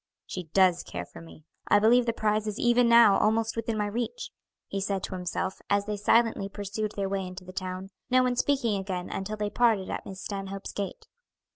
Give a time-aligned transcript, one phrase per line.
[0.25, 3.85] "She does care for me; I believe the prize is even now almost within my
[3.85, 4.31] reach,"
[4.67, 8.35] he said to himself, as they silently pursued their way into the town, no one
[8.35, 11.05] speaking again until they parted at Miss Stanhope's gate.